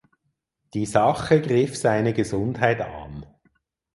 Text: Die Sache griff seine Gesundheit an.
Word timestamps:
Die 0.73 0.87
Sache 0.87 1.41
griff 1.41 1.77
seine 1.77 2.13
Gesundheit 2.13 2.81
an. 2.81 3.23